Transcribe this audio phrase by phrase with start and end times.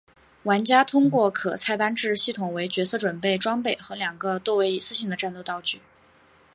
[0.45, 5.79] 玩家通过可菜单制系统为角色准备装备和两个多为一次性的战斗道具。